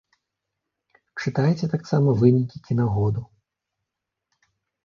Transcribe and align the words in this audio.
Чытайце 1.25 1.65
таксама 1.75 2.09
вынікі 2.21 2.57
кінагоду. 2.71 3.21